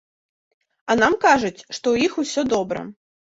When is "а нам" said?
0.93-1.13